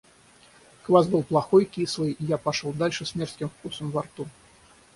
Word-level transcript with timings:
Квас 0.81 1.05
был 1.07 1.21
плохой 1.21 1.63
и 1.65 1.67
кислый, 1.67 2.13
и 2.13 2.25
я 2.25 2.39
пошел 2.39 2.71
дальше 2.73 3.05
с 3.05 3.13
мерзким 3.13 3.49
вкусом 3.49 3.91
во 3.91 4.01
рту. 4.01 4.27